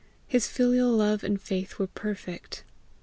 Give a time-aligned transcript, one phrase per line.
[0.27, 2.63] His filial love and faith were perfect.